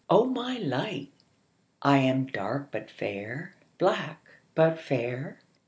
O 0.09 0.25
my 0.25 0.57
light, 0.57 1.11
I 1.83 1.99
am 1.99 2.25
dark 2.25 2.69
but 2.71 2.89
fair, 2.89 3.53
Black 3.77 4.19
but 4.55 4.79
fair. 4.81 5.37